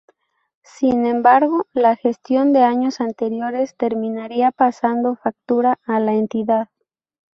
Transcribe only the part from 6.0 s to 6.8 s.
entidad.